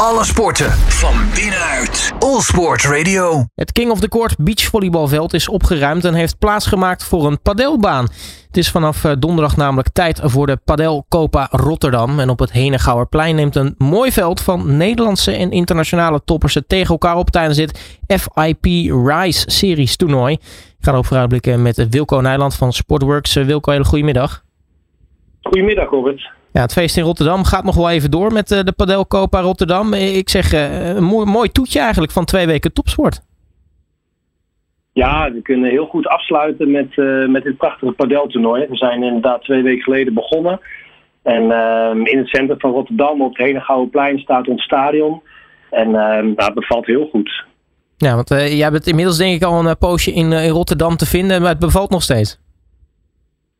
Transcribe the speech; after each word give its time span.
Alle 0.00 0.24
sporten 0.24 0.70
van 0.70 1.14
binnenuit. 1.34 2.12
All 2.18 2.40
Sport 2.40 2.82
Radio. 2.84 3.44
Het 3.54 3.72
King 3.72 3.90
of 3.90 4.00
the 4.00 4.08
Court 4.08 4.36
beachvolleybalveld 4.38 5.34
is 5.34 5.48
opgeruimd 5.48 6.04
en 6.04 6.14
heeft 6.14 6.38
plaatsgemaakt 6.38 7.04
voor 7.04 7.26
een 7.26 7.42
padelbaan. 7.42 8.04
Het 8.46 8.56
is 8.56 8.70
vanaf 8.70 9.04
eh, 9.04 9.12
donderdag 9.18 9.56
namelijk 9.56 9.88
tijd 9.88 10.20
voor 10.22 10.46
de 10.46 10.58
Padel 10.64 11.06
Copa 11.08 11.48
Rotterdam. 11.50 12.20
En 12.20 12.28
op 12.28 12.38
het 12.38 12.52
Henegouwerplein 12.52 13.34
neemt 13.34 13.56
een 13.56 13.74
mooi 13.78 14.12
veld 14.12 14.40
van 14.40 14.76
Nederlandse 14.76 15.32
en 15.32 15.50
internationale 15.50 16.20
toppers 16.24 16.54
het 16.54 16.68
tegen 16.68 16.90
elkaar 16.90 17.16
op 17.16 17.30
tijdens 17.30 17.56
dit 17.56 17.98
FIP 18.06 18.64
Rise 19.06 19.50
Series 19.50 19.96
toernooi. 19.96 20.32
Ik 20.32 20.40
ga 20.84 20.92
erop 20.92 21.06
vooruitblikken 21.06 21.62
met 21.62 21.88
Wilco 21.88 22.20
Nijland 22.20 22.54
van 22.54 22.72
Sportworks. 22.72 23.36
Eh, 23.36 23.44
Wilco, 23.44 23.72
hele 23.72 23.84
goedemiddag. 23.84 24.44
Goedemiddag, 25.42 25.90
Robert. 25.90 26.30
Ja, 26.56 26.62
het 26.62 26.72
feest 26.72 26.96
in 26.96 27.02
Rotterdam 27.02 27.44
gaat 27.44 27.64
nog 27.64 27.74
wel 27.74 27.90
even 27.90 28.10
door 28.10 28.32
met 28.32 28.50
eh, 28.50 28.60
de 28.60 28.72
Padel 28.72 29.06
Copa 29.06 29.40
Rotterdam. 29.40 29.94
Ik 29.94 30.28
zeg, 30.28 30.52
een 30.52 31.04
mooi, 31.04 31.26
mooi 31.26 31.48
toetje 31.52 31.80
eigenlijk 31.80 32.12
van 32.12 32.24
twee 32.24 32.46
weken 32.46 32.72
topsport. 32.72 33.20
Ja, 34.92 35.32
we 35.32 35.42
kunnen 35.42 35.70
heel 35.70 35.86
goed 35.86 36.06
afsluiten 36.06 36.70
met, 36.70 36.96
uh, 36.96 37.28
met 37.28 37.42
dit 37.42 37.56
prachtige 37.56 37.92
padeltoernooi. 37.92 38.66
We 38.68 38.76
zijn 38.76 39.02
inderdaad 39.02 39.42
twee 39.42 39.62
weken 39.62 39.82
geleden 39.82 40.14
begonnen. 40.14 40.60
En 41.22 41.42
uh, 41.42 42.12
in 42.12 42.18
het 42.18 42.28
centrum 42.28 42.60
van 42.60 42.70
Rotterdam, 42.70 43.22
op 43.22 43.36
het 43.36 43.90
plein 43.90 44.18
staat 44.18 44.48
ons 44.48 44.62
stadion. 44.62 45.22
En 45.70 45.88
uh, 45.88 45.94
nou, 45.94 46.34
het 46.36 46.54
bevalt 46.54 46.86
heel 46.86 47.08
goed. 47.10 47.44
Ja, 47.96 48.14
want 48.14 48.28
jij 48.28 48.70
bent 48.70 48.86
inmiddels 48.86 49.18
denk 49.18 49.34
ik 49.34 49.42
al 49.42 49.66
een 49.66 49.78
poosje 49.78 50.12
in, 50.12 50.32
in 50.32 50.50
Rotterdam 50.50 50.96
te 50.96 51.06
vinden, 51.06 51.40
maar 51.40 51.50
het 51.50 51.58
bevalt 51.58 51.90
nog 51.90 52.02
steeds. 52.02 52.45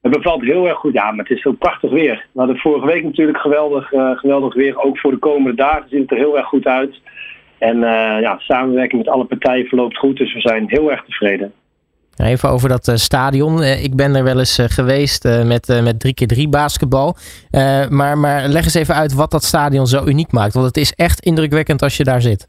Het 0.07 0.17
bevalt 0.17 0.43
heel 0.43 0.69
erg 0.69 0.79
goed, 0.79 0.93
ja, 0.93 1.11
maar 1.11 1.25
het 1.25 1.39
is 1.39 1.45
ook 1.45 1.59
prachtig 1.59 1.91
weer. 1.91 2.27
We 2.33 2.39
hadden 2.39 2.57
vorige 2.57 2.87
week 2.87 3.05
natuurlijk 3.05 3.39
geweldig, 3.39 3.89
geweldig 4.15 4.55
weer. 4.55 4.79
Ook 4.79 4.99
voor 4.99 5.11
de 5.11 5.19
komende 5.19 5.55
dagen 5.55 5.89
ziet 5.89 6.01
het 6.01 6.11
er 6.11 6.17
heel 6.17 6.37
erg 6.37 6.47
goed 6.47 6.67
uit. 6.67 7.01
En 7.59 7.77
uh, 7.77 8.21
ja, 8.21 8.39
samenwerking 8.39 9.05
met 9.05 9.13
alle 9.13 9.25
partijen 9.25 9.67
verloopt 9.67 9.97
goed, 9.97 10.17
dus 10.17 10.35
we 10.35 10.41
zijn 10.41 10.65
heel 10.67 10.91
erg 10.91 11.05
tevreden. 11.05 11.53
Even 12.17 12.49
over 12.49 12.69
dat 12.69 12.89
uh, 12.89 12.95
stadion. 12.95 13.63
Ik 13.63 13.95
ben 13.95 14.15
er 14.15 14.25
wel 14.25 14.39
eens 14.39 14.59
geweest 14.67 15.25
met, 15.25 15.83
met 15.83 16.07
3x3 16.07 16.43
basketbal. 16.51 17.17
maar, 17.89 18.19
maar 18.19 18.49
leg 18.49 18.65
eens 18.65 18.75
even 18.75 18.95
uit 18.95 19.15
wat 19.15 19.31
dat 19.31 19.45
stadion 19.45 19.87
zo 19.87 20.07
uniek 20.07 20.33
maakt. 20.33 20.55
Want 20.55 20.67
het 20.67 20.77
is 20.77 20.93
echt 20.93 21.21
indrukwekkend 21.21 21.83
als 21.83 21.97
je 21.97 22.05
daar 22.05 22.21
zit. 22.21 22.49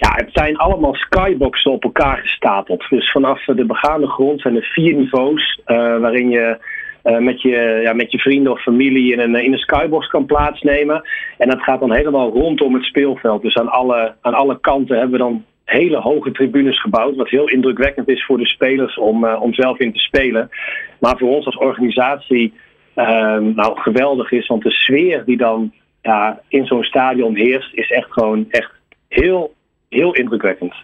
Ja, 0.00 0.12
het 0.14 0.28
zijn 0.32 0.56
allemaal 0.56 0.94
skyboxen 0.94 1.70
op 1.70 1.84
elkaar 1.84 2.18
gestapeld. 2.18 2.86
Dus 2.88 3.10
vanaf 3.10 3.44
de 3.44 3.64
begane 3.64 4.06
grond 4.06 4.40
zijn 4.40 4.56
er 4.56 4.68
vier 4.72 4.94
niveaus 4.94 5.60
waarin 5.64 6.30
je 6.30 6.58
uh, 7.04 7.18
met, 7.18 7.42
je, 7.42 7.80
ja, 7.82 7.92
met 7.92 8.10
je 8.12 8.18
vrienden 8.18 8.52
of 8.52 8.62
familie 8.62 9.12
in 9.12 9.20
een, 9.20 9.34
in 9.34 9.52
een 9.52 9.58
skybox 9.58 10.06
kan 10.06 10.26
plaatsnemen. 10.26 11.08
En 11.38 11.48
dat 11.48 11.62
gaat 11.62 11.80
dan 11.80 11.92
helemaal 11.92 12.30
rondom 12.30 12.74
het 12.74 12.84
speelveld. 12.84 13.42
Dus 13.42 13.56
aan 13.56 13.68
alle, 13.68 14.14
aan 14.20 14.34
alle 14.34 14.60
kanten 14.60 14.98
hebben 14.98 15.18
we 15.18 15.24
dan 15.24 15.44
hele 15.64 15.96
hoge 15.96 16.30
tribunes 16.30 16.80
gebouwd. 16.80 17.16
Wat 17.16 17.28
heel 17.28 17.48
indrukwekkend 17.48 18.08
is 18.08 18.24
voor 18.24 18.38
de 18.38 18.46
spelers 18.46 18.98
om, 18.98 19.26
om 19.26 19.54
zelf 19.54 19.78
in 19.78 19.92
te 19.92 19.98
spelen. 19.98 20.50
Maar 20.98 21.18
voor 21.18 21.28
ons 21.28 21.46
als 21.46 21.56
organisatie 21.56 22.52
uh, 22.96 23.36
nou 23.36 23.80
geweldig 23.80 24.32
is. 24.32 24.46
Want 24.46 24.62
de 24.62 24.70
sfeer 24.70 25.24
die 25.24 25.36
dan 25.36 25.72
ja, 26.02 26.40
in 26.48 26.66
zo'n 26.66 26.84
stadion 26.84 27.34
heerst, 27.36 27.74
is 27.74 27.90
echt 27.90 28.12
gewoon 28.12 28.46
echt 28.50 28.70
heel, 29.08 29.54
heel 29.90 30.14
indrukwekkend. 30.14 30.74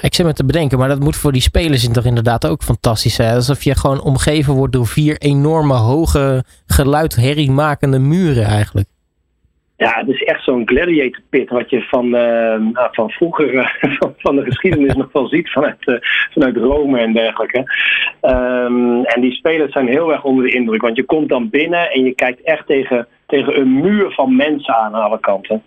Ik 0.00 0.14
zit 0.14 0.26
me 0.26 0.32
te 0.32 0.44
bedenken, 0.44 0.78
maar 0.78 0.88
dat 0.88 1.00
moet 1.00 1.16
voor 1.16 1.32
die 1.32 1.40
spelers 1.40 1.88
toch 1.88 2.04
inderdaad 2.04 2.46
ook 2.46 2.62
fantastisch 2.62 3.14
zijn. 3.14 3.34
Alsof 3.34 3.62
je 3.62 3.74
gewoon 3.74 4.02
omgeven 4.02 4.54
wordt 4.54 4.72
door 4.72 4.86
vier 4.86 5.18
enorme 5.18 5.74
hoge 5.74 6.44
geluid 6.66 7.16
herriemakende 7.16 7.98
muren 7.98 8.44
eigenlijk. 8.44 8.88
Ja, 9.76 9.92
het 9.94 10.08
is 10.08 10.22
echt 10.22 10.44
zo'n 10.44 10.68
gladiator 10.68 11.22
pit 11.30 11.48
wat 11.50 11.70
je 11.70 11.80
van, 11.80 12.14
uh, 12.14 12.54
van 12.72 13.10
vroeger, 13.10 13.54
uh, 13.54 13.68
van, 13.98 14.14
van, 14.16 14.36
de 14.36 14.44
geschiedenis 14.44 14.94
nog 15.02 15.12
wel 15.12 15.28
ziet 15.28 15.50
vanuit, 15.50 15.86
uh, 15.86 15.96
vanuit 16.30 16.56
Rome 16.56 16.98
en 16.98 17.12
dergelijke. 17.12 17.58
Um, 18.22 19.04
en 19.04 19.20
die 19.20 19.32
spelers 19.32 19.72
zijn 19.72 19.88
heel 19.88 20.12
erg 20.12 20.24
onder 20.24 20.44
de 20.44 20.52
indruk, 20.52 20.80
want 20.80 20.96
je 20.96 21.04
komt 21.04 21.28
dan 21.28 21.50
binnen 21.50 21.90
en 21.90 22.04
je 22.04 22.14
kijkt 22.14 22.42
echt 22.42 22.66
tegen, 22.66 23.06
tegen 23.26 23.60
een 23.60 23.80
muur 23.80 24.10
van 24.10 24.36
mensen 24.36 24.74
aan 24.74 24.94
aan 24.94 25.02
alle 25.02 25.20
kanten. 25.20 25.62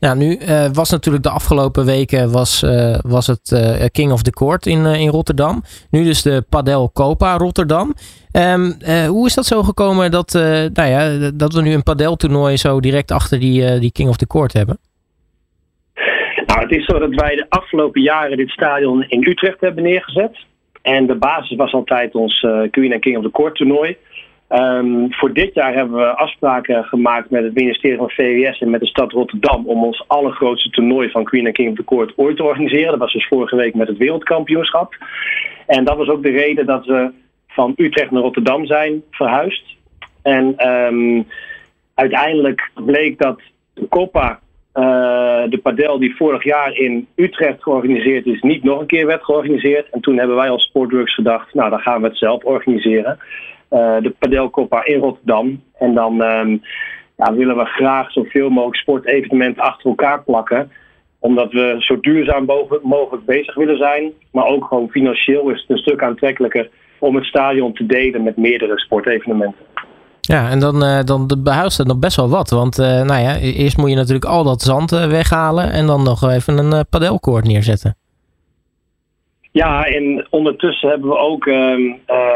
Nou, 0.00 0.16
nu 0.16 0.38
uh, 0.38 0.66
was 0.72 0.90
natuurlijk 0.90 1.24
de 1.24 1.30
afgelopen 1.30 1.84
weken 1.84 2.32
was, 2.32 2.62
uh, 2.62 2.98
was 3.02 3.26
het 3.26 3.50
uh, 3.54 3.84
King 3.92 4.12
of 4.12 4.22
the 4.22 4.30
Court 4.30 4.66
in, 4.66 4.86
in 4.86 5.08
Rotterdam. 5.08 5.62
Nu 5.90 6.04
dus 6.04 6.22
de 6.22 6.44
Padel 6.48 6.90
Copa 6.92 7.36
Rotterdam. 7.36 7.94
Um, 8.32 8.76
hoe 9.06 9.26
is 9.26 9.34
dat 9.34 9.46
zo 9.46 9.62
gekomen 9.62 10.10
dat, 10.10 10.32
nou 10.72 10.88
ja, 10.88 11.30
dat 11.34 11.52
we 11.52 11.62
nu 11.62 11.72
een 11.72 11.82
padeltoernooi 11.82 12.56
zo 12.56 12.80
direct 12.80 13.10
achter 13.10 13.40
die, 13.40 13.78
die 13.78 13.92
King 13.92 14.08
of 14.08 14.16
the 14.16 14.26
Court 14.26 14.52
hebben? 14.52 14.78
Nou, 16.46 16.60
het 16.60 16.70
is 16.70 16.84
zo 16.84 16.98
dat 16.98 17.14
wij 17.14 17.36
de 17.36 17.46
afgelopen 17.48 18.02
jaren 18.02 18.36
dit 18.36 18.50
stadion 18.50 19.04
in 19.08 19.28
Utrecht 19.28 19.60
hebben 19.60 19.82
neergezet. 19.82 20.36
En 20.82 21.06
de 21.06 21.14
basis 21.14 21.56
was 21.56 21.72
altijd 21.72 22.14
ons 22.14 22.46
Queen 22.70 22.92
and 22.92 23.00
King 23.00 23.16
of 23.16 23.24
the 23.24 23.30
Court 23.30 23.54
toernooi. 23.54 23.96
Um, 24.52 25.12
voor 25.12 25.32
dit 25.32 25.54
jaar 25.54 25.74
hebben 25.74 25.96
we 25.96 26.16
afspraken 26.16 26.84
gemaakt 26.84 27.30
met 27.30 27.42
het 27.42 27.54
ministerie 27.54 27.96
van 27.96 28.10
VWS 28.10 28.60
en 28.60 28.70
met 28.70 28.80
de 28.80 28.86
stad 28.86 29.12
Rotterdam 29.12 29.66
om 29.66 29.84
ons 29.84 30.04
allergrootste 30.06 30.70
toernooi 30.70 31.10
van 31.10 31.24
Queen 31.24 31.46
and 31.46 31.54
King 31.54 31.70
of 31.70 31.76
the 31.76 31.84
Court 31.84 32.12
ooit 32.16 32.36
te 32.36 32.42
organiseren. 32.42 32.90
Dat 32.90 32.98
was 32.98 33.12
dus 33.12 33.26
vorige 33.26 33.56
week 33.56 33.74
met 33.74 33.88
het 33.88 33.96
wereldkampioenschap. 33.96 34.94
En 35.66 35.84
dat 35.84 35.96
was 35.96 36.08
ook 36.08 36.22
de 36.22 36.30
reden 36.30 36.66
dat 36.66 36.86
we 36.86 37.10
van 37.48 37.72
Utrecht 37.76 38.10
naar 38.10 38.22
Rotterdam 38.22 38.66
zijn 38.66 39.02
verhuisd. 39.10 39.64
En 40.22 40.68
um, 40.68 41.26
uiteindelijk 41.94 42.70
bleek 42.74 43.18
dat 43.18 43.40
de 43.74 43.88
Copa, 43.88 44.40
uh, 44.74 45.42
de 45.48 45.60
padel 45.62 45.98
die 45.98 46.16
vorig 46.16 46.44
jaar 46.44 46.72
in 46.72 47.06
Utrecht 47.14 47.62
georganiseerd 47.62 48.26
is, 48.26 48.40
niet 48.40 48.64
nog 48.64 48.80
een 48.80 48.86
keer 48.86 49.06
werd 49.06 49.24
georganiseerd. 49.24 49.90
En 49.90 50.00
toen 50.00 50.18
hebben 50.18 50.36
wij 50.36 50.50
als 50.50 50.64
Sportworks 50.64 51.14
gedacht, 51.14 51.54
nou 51.54 51.70
dan 51.70 51.80
gaan 51.80 52.00
we 52.00 52.08
het 52.08 52.18
zelf 52.18 52.44
organiseren. 52.44 53.18
Eh, 53.70 53.96
de 54.00 54.14
padelcoppa 54.18 54.84
in 54.84 55.00
Rotterdam. 55.00 55.62
En 55.78 55.94
dan 55.94 56.22
ehm, 56.22 56.56
ja, 57.16 57.32
willen 57.32 57.56
we 57.56 57.64
graag 57.64 58.12
zoveel 58.12 58.48
mogelijk 58.48 58.80
sportevenementen 58.80 59.62
achter 59.62 59.88
elkaar 59.88 60.22
plakken 60.22 60.70
omdat 61.20 61.52
we 61.52 61.76
zo 61.78 62.00
duurzaam 62.00 62.46
mogelijk 62.82 63.24
bezig 63.24 63.54
willen 63.54 63.76
zijn. 63.76 64.12
Maar 64.32 64.46
ook 64.46 64.64
gewoon 64.64 64.88
financieel 64.88 65.50
is 65.50 65.60
het 65.60 65.70
een 65.70 65.78
stuk 65.78 66.02
aantrekkelijker 66.02 66.70
om 66.98 67.14
het 67.14 67.24
stadion 67.24 67.72
te 67.72 67.86
delen 67.86 68.22
met 68.22 68.36
meerdere 68.36 68.78
sportevenementen. 68.78 69.64
Ja, 70.20 70.50
en 70.50 70.60
dan, 70.60 70.84
uh, 70.84 71.02
dan 71.04 71.40
behuist 71.44 71.78
het 71.78 71.86
nog 71.86 71.98
best 71.98 72.16
wel 72.16 72.28
wat. 72.28 72.50
Want 72.50 72.78
uh, 72.78 72.86
nou 72.86 73.20
ja, 73.20 73.36
e-, 73.36 73.52
eerst 73.52 73.76
moet 73.76 73.90
je 73.90 73.96
natuurlijk 73.96 74.24
al 74.24 74.44
dat 74.44 74.62
zand 74.62 74.90
weghalen 74.90 75.72
en 75.72 75.86
dan 75.86 76.02
nog 76.02 76.30
even 76.30 76.58
een 76.58 76.86
padelkoord 76.90 77.44
neerzetten. 77.44 77.96
Ja, 79.52 79.84
en 79.84 80.26
ondertussen 80.30 80.88
hebben 80.88 81.08
we 81.08 81.16
ook 81.16 81.46
ehm, 81.46 81.80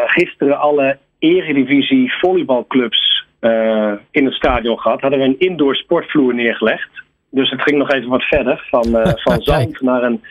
gisteren 0.06 0.58
alle 0.58 0.98
eredivisie 1.24 2.12
volleybalclubs 2.12 3.26
uh, 3.40 3.92
in 4.10 4.24
het 4.24 4.34
stadion 4.34 4.78
gehad. 4.78 5.00
Hadden 5.00 5.18
we 5.18 5.24
een 5.24 5.38
indoor 5.38 5.76
sportvloer 5.76 6.34
neergelegd. 6.34 6.90
Dus 7.30 7.50
het 7.50 7.62
ging 7.62 7.78
nog 7.78 7.90
even 7.90 8.08
wat 8.08 8.22
verder. 8.22 8.66
Van, 8.70 8.86
uh, 8.88 9.12
van 9.26 9.42
zand 9.42 9.80
naar 9.80 10.02
een, 10.02 10.22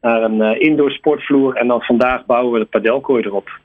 naar 0.00 0.22
een 0.22 0.36
uh, 0.36 0.60
indoor 0.60 0.90
sportvloer. 0.90 1.56
En 1.56 1.68
dan 1.68 1.82
vandaag 1.82 2.26
bouwen 2.26 2.52
we 2.52 2.58
de 2.58 2.64
padelkooi 2.64 3.24
erop. 3.24 3.58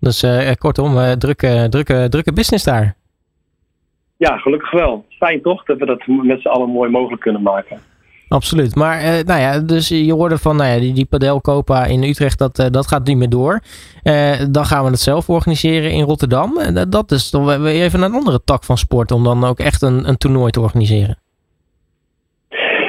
Dus 0.00 0.26
kortom, 0.58 1.18
drukke, 1.18 1.66
drukke, 1.70 2.06
drukke 2.08 2.32
business 2.32 2.64
daar. 2.64 2.94
Ja, 4.16 4.38
gelukkig 4.38 4.70
wel. 4.70 5.04
Fijn 5.08 5.42
toch 5.42 5.64
dat 5.64 5.78
we 5.78 5.86
dat 5.86 6.06
met 6.06 6.40
z'n 6.40 6.48
allen 6.48 6.68
mooi 6.68 6.90
mogelijk 6.90 7.22
kunnen 7.22 7.42
maken. 7.42 7.80
Absoluut. 8.28 8.74
Maar 8.74 9.02
uh, 9.02 9.08
nou 9.08 9.40
ja, 9.40 9.60
dus 9.60 9.88
je 9.88 10.12
hoorde 10.12 10.38
van 10.38 10.56
nou 10.56 10.70
ja, 10.70 10.80
die, 10.80 10.92
die 10.92 11.06
padelcopa 11.06 11.84
in 11.84 12.02
Utrecht, 12.02 12.38
dat, 12.38 12.58
uh, 12.58 12.66
dat 12.70 12.86
gaat 12.86 13.06
niet 13.06 13.16
meer 13.16 13.28
door. 13.28 13.60
Uh, 14.04 14.32
dan 14.50 14.64
gaan 14.64 14.84
we 14.84 14.90
het 14.90 15.00
zelf 15.00 15.28
organiseren 15.28 15.90
in 15.90 16.04
Rotterdam. 16.04 16.58
En 16.58 16.90
dat 16.90 17.10
is 17.10 17.30
toch 17.30 17.64
even 17.64 18.02
een 18.02 18.14
andere 18.14 18.40
tak 18.44 18.64
van 18.64 18.78
sport 18.78 19.10
om 19.12 19.24
dan 19.24 19.44
ook 19.44 19.58
echt 19.58 19.82
een, 19.82 20.08
een 20.08 20.16
toernooi 20.16 20.50
te 20.50 20.60
organiseren. 20.60 21.18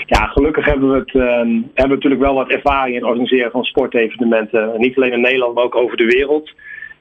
Ja, 0.06 0.26
gelukkig 0.26 0.66
hebben 0.66 0.92
we, 0.92 0.98
het, 0.98 1.12
hebben 1.14 1.68
we 1.74 1.88
natuurlijk 1.88 2.22
wel 2.22 2.34
wat 2.34 2.50
ervaring 2.50 2.96
in 2.96 3.02
het 3.02 3.12
organiseren 3.12 3.52
van 3.52 3.64
sportevenementen. 3.64 4.74
Niet 4.78 4.98
alleen 4.98 5.14
in 5.14 5.22
Nederland, 5.22 5.56
maar 5.56 5.64
ook 5.64 5.76
over 5.76 5.98
de 5.98 6.06
wereld. 6.06 6.52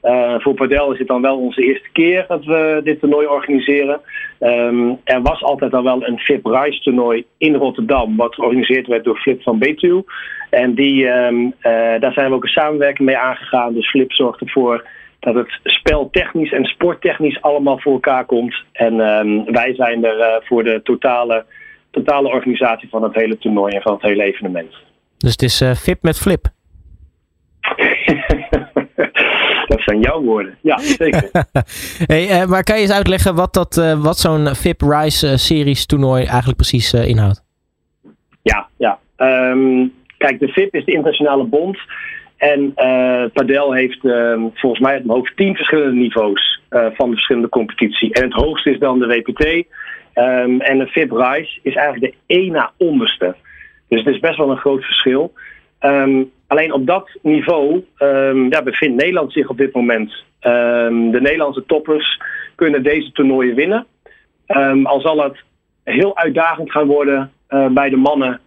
Uh, 0.07 0.39
voor 0.39 0.53
Padel 0.53 0.91
is 0.91 0.99
het 0.99 1.07
dan 1.07 1.21
wel 1.21 1.37
onze 1.37 1.61
eerste 1.61 1.89
keer 1.91 2.25
dat 2.27 2.45
we 2.45 2.81
dit 2.83 2.99
toernooi 2.99 3.27
organiseren. 3.27 4.01
Um, 4.39 4.99
er 5.03 5.21
was 5.21 5.43
altijd 5.43 5.73
al 5.73 5.83
wel 5.83 6.07
een 6.07 6.19
FIP 6.19 6.45
Rise 6.45 6.81
toernooi 6.81 7.25
in 7.37 7.55
Rotterdam, 7.55 8.15
wat 8.15 8.35
georganiseerd 8.35 8.87
werd 8.87 9.03
door 9.03 9.17
Flip 9.17 9.41
van 9.41 9.59
Betuw. 9.59 10.05
En 10.49 10.73
die, 10.75 11.07
um, 11.07 11.45
uh, 11.45 11.53
daar 11.99 12.13
zijn 12.13 12.29
we 12.29 12.35
ook 12.35 12.43
een 12.43 12.49
samenwerking 12.49 13.07
mee 13.07 13.17
aangegaan. 13.17 13.73
Dus 13.73 13.89
Flip 13.89 14.11
zorgt 14.11 14.41
ervoor 14.41 14.87
dat 15.19 15.35
het 15.35 15.59
spel 15.63 16.09
technisch 16.09 16.51
en 16.51 16.65
sporttechnisch 16.65 17.41
allemaal 17.41 17.79
voor 17.79 17.93
elkaar 17.93 18.25
komt. 18.25 18.63
En 18.71 18.99
um, 18.99 19.45
wij 19.45 19.75
zijn 19.75 20.05
er 20.05 20.17
uh, 20.17 20.25
voor 20.39 20.63
de 20.63 20.81
totale, 20.83 21.45
totale 21.91 22.27
organisatie 22.27 22.89
van 22.89 23.03
het 23.03 23.15
hele 23.15 23.37
toernooi 23.37 23.75
en 23.75 23.81
van 23.81 23.93
het 23.93 24.01
hele 24.01 24.23
evenement. 24.23 24.75
Dus 25.17 25.31
het 25.31 25.41
is 25.41 25.63
FIP 25.81 26.01
met 26.01 26.19
Flip? 26.19 26.55
Dat 29.67 29.81
zijn 29.81 29.99
jouw 29.99 30.21
woorden. 30.21 30.57
Ja, 30.61 30.77
zeker. 30.77 31.29
hey, 32.11 32.47
maar 32.47 32.63
kan 32.63 32.75
je 32.75 32.81
eens 32.81 32.91
uitleggen 32.91 33.35
wat, 33.35 33.53
dat, 33.53 33.95
wat 33.97 34.17
zo'n 34.17 34.55
VIP 34.55 34.81
Rise 34.81 35.37
Series 35.37 35.85
toernooi 35.85 36.23
eigenlijk 36.23 36.57
precies 36.57 36.93
inhoudt? 36.93 37.43
Ja, 38.41 38.67
ja. 38.77 38.99
Ehm, 39.15 39.87
kijk, 40.17 40.39
de 40.39 40.47
VIP 40.47 40.75
is 40.75 40.85
de 40.85 40.91
internationale 40.91 41.43
bond. 41.43 41.77
En 42.37 42.73
uh, 42.75 43.23
Padel 43.33 43.73
heeft 43.73 44.03
uh, 44.03 44.43
volgens 44.53 44.81
mij 44.81 44.93
mijn 44.93 45.17
hoofd 45.17 45.35
tien 45.35 45.55
verschillende 45.55 45.99
niveaus 45.99 46.61
uh, 46.69 46.85
van 46.93 47.09
de 47.09 47.15
verschillende 47.15 47.49
competitie. 47.49 48.13
En 48.13 48.23
het 48.23 48.33
hoogste 48.33 48.71
is 48.71 48.79
dan 48.79 48.99
de 48.99 49.07
WPT. 49.07 49.45
Um, 50.13 50.61
en 50.61 50.77
de 50.77 50.87
VIP 50.87 51.11
Rise 51.11 51.59
is 51.61 51.75
eigenlijk 51.75 52.13
de 52.13 52.33
één 52.35 52.51
na 52.51 52.71
onderste. 52.77 53.35
Dus 53.87 54.03
het 54.03 54.13
is 54.13 54.19
best 54.19 54.37
wel 54.37 54.49
een 54.49 54.57
groot 54.57 54.83
verschil. 54.83 55.33
Um, 55.81 56.31
alleen 56.47 56.73
op 56.73 56.85
dat 56.85 57.09
niveau 57.21 57.83
um, 57.99 58.49
ja, 58.49 58.63
bevindt 58.63 58.95
Nederland 58.95 59.33
zich 59.33 59.49
op 59.49 59.57
dit 59.57 59.73
moment. 59.73 60.11
de 61.11 61.19
Nederlandse 61.21 61.65
toppers 61.65 62.21
kunnen 62.55 62.83
deze 62.83 63.11
toernooien 63.11 63.55
winnen. 63.55 63.85
al 64.83 65.01
zal 65.01 65.23
het 65.23 65.43
heel 65.83 66.17
uitdagend 66.17 66.71
gaan 66.71 66.87
worden 66.87 67.31
uh, 67.49 67.67
bij 67.67 67.89
de 67.89 67.95
mannen 67.95 68.39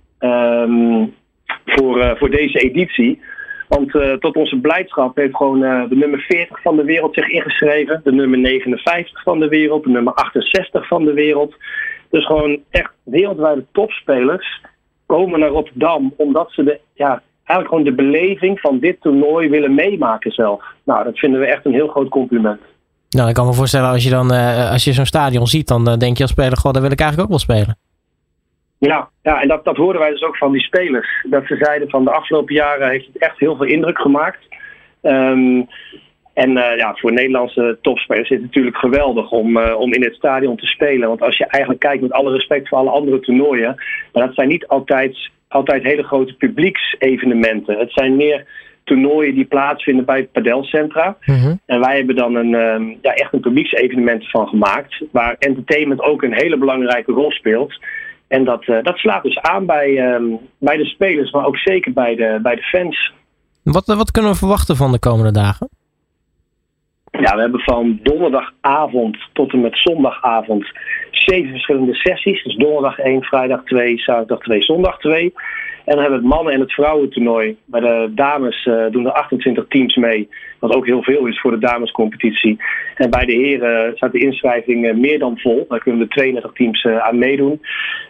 voor, 1.64 1.98
uh, 1.98 2.10
voor 2.14 2.30
deze 2.30 2.58
editie. 2.58 3.20
Want 3.68 3.94
uh, 3.94 4.12
tot 4.12 4.36
onze 4.36 4.60
blijdschap 4.60 5.16
heeft 5.16 5.36
gewoon 5.36 5.60
de 5.60 5.96
nummer 5.96 6.20
40 6.20 6.62
van 6.62 6.76
de 6.76 6.84
wereld 6.84 7.14
zich 7.14 7.28
ingeschreven. 7.28 8.00
De 8.04 8.12
nummer 8.12 8.38
59 8.38 9.22
van 9.22 9.40
de 9.40 9.48
wereld. 9.48 9.84
De 9.84 9.90
nummer 9.90 10.12
68 10.12 10.86
van 10.86 11.04
de 11.04 11.12
wereld. 11.12 11.54
Dus 12.10 12.26
gewoon 12.26 12.62
echt 12.70 12.92
wereldwijde 13.02 13.64
topspelers 13.72 14.60
komen 15.06 15.40
naar 15.40 15.48
Rotterdam. 15.48 16.14
Omdat 16.16 16.52
ze 16.52 16.62
de, 16.62 16.80
ja, 16.94 17.22
eigenlijk 17.50 17.68
gewoon 17.68 17.84
de 17.84 18.02
beleving 18.02 18.60
van 18.60 18.78
dit 18.78 19.00
toernooi 19.00 19.48
willen 19.48 19.74
meemaken 19.74 20.30
zelf. 20.30 20.64
Nou, 20.84 21.04
dat 21.04 21.18
vinden 21.18 21.40
we 21.40 21.46
echt 21.46 21.64
een 21.64 21.72
heel 21.72 21.88
groot 21.88 22.08
compliment. 22.08 22.60
Nou, 23.10 23.28
ik 23.28 23.34
kan 23.34 23.46
me 23.46 23.52
voorstellen 23.52 23.88
als 23.88 24.04
je 24.04 24.10
dan 24.10 24.32
uh, 24.32 24.70
als 24.70 24.84
je 24.84 24.92
zo'n 24.92 25.06
stadion 25.06 25.46
ziet, 25.46 25.68
dan 25.68 25.84
denk 25.98 26.16
je 26.16 26.22
als 26.22 26.32
speler, 26.32 26.56
goh, 26.56 26.72
daar 26.72 26.82
wil 26.82 26.90
ik 26.90 27.00
eigenlijk 27.00 27.30
ook 27.30 27.38
wel 27.38 27.56
spelen. 27.56 27.76
Ja, 28.78 29.08
ja 29.22 29.42
en 29.42 29.48
dat, 29.48 29.64
dat 29.64 29.76
hoorden 29.76 30.00
wij 30.00 30.10
dus 30.10 30.22
ook 30.22 30.36
van 30.36 30.52
die 30.52 30.62
spelers. 30.62 31.26
Dat 31.30 31.46
ze 31.46 31.56
zeiden 31.56 31.90
van 31.90 32.04
de 32.04 32.10
afgelopen 32.10 32.54
jaren 32.54 32.88
heeft 32.88 33.06
het 33.06 33.18
echt 33.18 33.38
heel 33.38 33.56
veel 33.56 33.66
indruk 33.66 33.98
gemaakt. 33.98 34.38
Um, 35.02 35.68
en 36.34 36.50
uh, 36.50 36.76
ja, 36.76 36.94
voor 36.94 37.12
Nederlandse 37.12 37.78
topspelers 37.82 38.30
is 38.30 38.36
het 38.36 38.46
natuurlijk 38.46 38.76
geweldig 38.76 39.30
om, 39.30 39.56
uh, 39.56 39.74
om 39.78 39.92
in 39.92 40.04
het 40.04 40.14
stadion 40.14 40.56
te 40.56 40.66
spelen. 40.66 41.08
Want 41.08 41.22
als 41.22 41.36
je 41.36 41.46
eigenlijk 41.46 41.82
kijkt 41.82 42.02
met 42.02 42.12
alle 42.12 42.32
respect 42.32 42.68
voor 42.68 42.78
alle 42.78 42.90
andere 42.90 43.20
toernooien, 43.20 43.74
maar 44.12 44.26
dat 44.26 44.34
zijn 44.34 44.48
niet 44.48 44.66
altijd, 44.66 45.30
altijd 45.50 45.82
hele 45.82 46.02
grote 46.02 46.34
publieksevenementen. 46.34 47.78
Het 47.78 47.92
zijn 47.92 48.16
meer 48.16 48.46
toernooien 48.84 49.34
die 49.34 49.44
plaatsvinden 49.44 50.04
bij 50.04 50.28
padelcentra. 50.32 51.16
Mm 51.24 51.36
-hmm. 51.36 51.60
En 51.66 51.80
wij 51.80 51.96
hebben 51.96 52.16
dan 52.16 52.34
een, 52.34 52.54
um, 52.54 52.98
ja, 53.02 53.12
echt 53.12 53.32
een 53.32 53.40
publieksevenement 53.40 54.30
van 54.30 54.48
gemaakt, 54.48 55.02
waar 55.12 55.36
entertainment 55.38 56.00
ook 56.00 56.22
een 56.22 56.34
hele 56.34 56.58
belangrijke 56.58 57.12
rol 57.12 57.30
speelt. 57.30 57.78
En 58.28 58.44
dat, 58.44 58.66
uh, 58.66 58.82
dat 58.82 58.96
slaat 58.96 59.22
dus 59.22 59.38
aan 59.38 59.66
bij, 59.66 60.14
um, 60.14 60.38
bij 60.58 60.76
de 60.76 60.84
spelers, 60.84 61.30
maar 61.30 61.46
ook 61.46 61.56
zeker 61.56 61.92
bij 61.92 62.14
de, 62.14 62.38
bij 62.42 62.54
de 62.54 62.62
fans. 62.62 63.12
Wat, 63.62 63.86
wat 63.86 64.10
kunnen 64.10 64.30
we 64.30 64.36
verwachten 64.36 64.76
van 64.76 64.92
de 64.92 64.98
komende 64.98 65.32
dagen? 65.32 65.68
Ja, 67.20 67.34
we 67.34 67.40
hebben 67.40 67.60
van 67.60 67.98
donderdagavond 68.02 69.18
tot 69.32 69.52
en 69.52 69.60
met 69.60 69.76
zondagavond 69.78 70.72
zeven 71.10 71.50
verschillende 71.50 71.94
sessies. 71.94 72.42
Dus 72.42 72.56
donderdag 72.56 72.98
1, 72.98 73.22
vrijdag 73.22 73.64
2, 73.64 73.98
zaterdag 73.98 74.38
2, 74.38 74.62
zondag 74.62 74.98
2. 74.98 75.32
En 75.84 75.96
dan 75.96 75.98
hebben 75.98 76.20
we 76.20 76.26
het 76.26 76.34
mannen- 76.34 76.52
en 76.52 76.60
het 76.60 76.72
vrouwentoernooi. 76.72 77.56
Bij 77.64 77.80
de 77.80 78.10
dames 78.14 78.66
uh, 78.66 78.84
doen 78.90 79.06
er 79.06 79.12
28 79.12 79.66
teams 79.68 79.96
mee. 79.96 80.28
Wat 80.58 80.74
ook 80.74 80.86
heel 80.86 81.02
veel 81.02 81.26
is 81.26 81.40
voor 81.40 81.50
de 81.50 81.58
damescompetitie. 81.58 82.56
En 82.94 83.10
bij 83.10 83.24
de 83.24 83.32
heren 83.32 83.96
staat 83.96 84.12
de 84.12 84.20
inschrijving 84.20 84.86
uh, 84.86 84.94
meer 84.94 85.18
dan 85.18 85.38
vol. 85.38 85.66
Daar 85.68 85.80
kunnen 85.80 86.00
de 86.00 86.08
32 86.08 86.52
teams 86.52 86.84
uh, 86.84 86.98
aan 86.98 87.18
meedoen. 87.18 87.60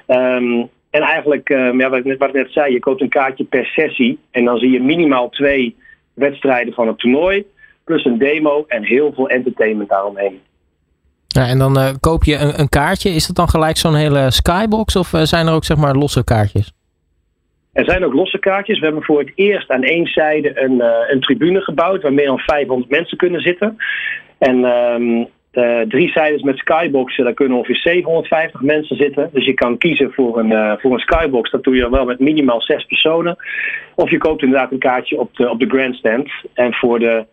Um, 0.06 0.68
en 0.90 1.02
eigenlijk, 1.02 1.48
ja, 1.48 1.88
wat, 1.88 1.98
ik 1.98 2.04
net, 2.04 2.18
wat 2.18 2.28
ik 2.28 2.34
net 2.34 2.52
zei, 2.52 2.72
je 2.72 2.78
koopt 2.78 3.00
een 3.00 3.08
kaartje 3.08 3.44
per 3.44 3.66
sessie. 3.66 4.18
En 4.30 4.44
dan 4.44 4.58
zie 4.58 4.70
je 4.70 4.82
minimaal 4.82 5.28
twee 5.28 5.76
wedstrijden 6.14 6.74
van 6.74 6.86
het 6.86 6.98
toernooi. 6.98 7.44
Plus 7.90 8.04
een 8.04 8.18
demo 8.18 8.64
en 8.68 8.84
heel 8.84 9.12
veel 9.12 9.28
entertainment 9.28 9.88
daaromheen. 9.88 10.40
Ja, 11.26 11.46
en 11.46 11.58
dan 11.58 11.98
koop 12.00 12.24
je 12.24 12.36
een, 12.36 12.60
een, 12.60 12.68
kaartje. 12.68 13.10
Is 13.10 13.26
dat 13.26 13.36
dan 13.36 13.48
gelijk 13.48 13.76
zo'n 13.76 13.94
hele 13.94 14.30
skybox? 14.30 14.96
Of 14.96 15.10
zijn 15.22 15.46
er 15.46 15.52
ook 15.52 15.64
zeg 15.64 15.76
maar 15.76 15.94
losse 15.94 16.24
kaartjes? 16.24 16.72
Er 17.72 17.84
zijn 17.84 18.04
ook 18.04 18.12
losse 18.12 18.38
kaartjes. 18.38 18.78
We 18.78 18.84
hebben 18.84 19.02
voor 19.04 19.18
het 19.18 19.32
eerst 19.34 19.70
aan 19.70 19.82
één 19.82 20.06
zijde 20.06 20.60
een, 20.60 20.72
uh, 20.72 20.86
een 21.08 21.20
tribune 21.20 21.60
gebouwd 21.60 22.02
waar 22.02 22.12
meer 22.12 22.26
dan 22.26 22.38
500 22.38 22.90
mensen 22.90 23.16
kunnen 23.16 23.40
zitten. 23.40 23.76
En 24.38 24.64
um, 24.64 25.28
de 25.50 25.84
drie 25.88 26.10
zijdes 26.10 26.42
met 26.42 26.58
skyboxen, 26.58 27.24
daar 27.24 27.34
kunnen 27.34 27.56
ongeveer 27.56 27.76
750 27.76 28.60
mensen 28.60 28.96
zitten. 28.96 29.30
Dus 29.32 29.44
je 29.44 29.54
kan 29.54 29.78
kiezen 29.78 30.12
voor 30.12 30.38
een, 30.38 30.50
uh, 30.50 30.72
voor 30.78 30.92
een 30.92 30.98
skybox. 30.98 31.50
Dat 31.50 31.64
doe 31.64 31.76
je 31.76 31.90
wel 31.90 32.04
met 32.04 32.20
minimaal 32.20 32.62
zes 32.62 32.84
personen. 32.84 33.36
Of 33.94 34.10
je 34.10 34.18
koopt 34.18 34.42
inderdaad 34.42 34.72
een 34.72 34.78
kaartje 34.78 35.18
op 35.18 35.36
de, 35.36 35.50
op 35.50 35.58
de 35.58 35.68
grandstand. 35.68 36.30
En 36.54 36.74
voor 36.74 36.98
de 36.98 37.26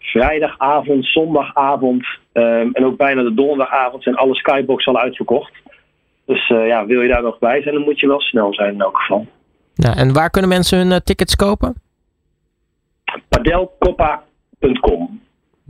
vrijdagavond, 0.00 1.06
zondagavond 1.06 2.06
um, 2.32 2.72
en 2.72 2.84
ook 2.84 2.96
bijna 2.96 3.22
de 3.22 3.34
donderdagavond 3.34 4.02
zijn 4.02 4.16
alle 4.16 4.34
skyboxen 4.34 4.94
al 4.94 5.00
uitverkocht. 5.00 5.52
Dus 6.24 6.48
uh, 6.48 6.66
ja, 6.66 6.86
wil 6.86 7.02
je 7.02 7.08
daar 7.08 7.22
nog 7.22 7.38
bij 7.38 7.62
zijn, 7.62 7.74
dan 7.74 7.84
moet 7.84 8.00
je 8.00 8.06
wel 8.06 8.20
snel 8.20 8.54
zijn 8.54 8.72
in 8.74 8.80
elk 8.80 8.98
geval. 8.98 9.26
En 9.74 10.12
waar 10.12 10.30
kunnen 10.30 10.50
mensen 10.50 10.78
hun 10.78 10.90
uh, 10.90 10.96
tickets 10.96 11.36
kopen? 11.36 11.74
Padelcoppa.com 13.28 15.19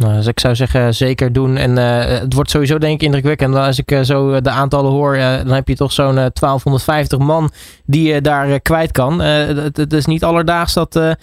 nou, 0.00 0.14
dus 0.14 0.26
ik 0.26 0.40
zou 0.40 0.54
zeggen, 0.54 0.94
zeker 0.94 1.32
doen. 1.32 1.56
En 1.56 1.76
uh, 1.76 2.04
het 2.04 2.34
wordt 2.34 2.50
sowieso 2.50 2.78
denk 2.78 2.94
ik 2.94 3.02
indrukwekkend. 3.02 3.54
Als 3.54 3.78
ik 3.78 3.90
uh, 3.90 4.00
zo 4.00 4.40
de 4.40 4.50
aantallen 4.50 4.90
hoor, 4.90 5.16
uh, 5.16 5.36
dan 5.36 5.52
heb 5.52 5.68
je 5.68 5.76
toch 5.76 5.92
zo'n 5.92 6.14
1250 6.14 7.18
man 7.18 7.50
die 7.86 8.12
je 8.12 8.20
daar 8.20 8.60
kwijt 8.60 8.92
kan. 8.92 9.20
Het, 9.20 9.76
het, 9.76 9.92
is 9.92 10.06
niet 10.06 10.24
alledaags 10.24 10.74
dat 10.74 10.92
de, 10.92 11.16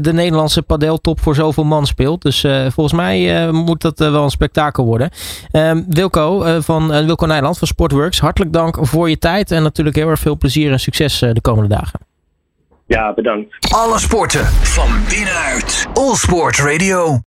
de 0.00 0.12
Nederlandse 0.12 0.62
padeltop 0.62 1.20
voor 1.20 1.34
zoveel 1.34 1.64
man 1.64 1.86
speelt. 1.86 2.22
Dus 2.22 2.40
volgens 2.68 2.92
mij 2.92 3.50
moet 3.52 3.80
dat 3.80 3.98
wel 3.98 4.24
een 4.24 4.30
spektakel 4.30 4.84
worden. 4.84 5.10
Ehm, 5.50 5.82
Wilco 5.88 6.60
van 6.60 6.88
Wilco 7.06 7.26
Nijland 7.26 7.58
van 7.58 7.68
Sportworks, 7.68 8.20
hartelijk 8.20 8.52
dank 8.52 8.78
voor 8.80 9.08
je 9.08 9.18
tijd. 9.18 9.50
En 9.50 9.62
natuurlijk 9.62 9.96
heel 9.96 10.08
erg 10.08 10.20
veel 10.20 10.36
plezier 10.36 10.72
en 10.72 10.80
succes 10.80 11.18
de 11.18 11.40
komende 11.40 11.74
dagen. 11.74 12.00
Ja, 12.86 13.14
bedankt. 13.14 13.74
Alle 13.74 13.98
sporten 13.98 14.44
van 14.46 14.88
binnenuit. 15.08 15.86
All 15.94 16.14
Sport 16.14 16.58
Radio. 16.58 17.20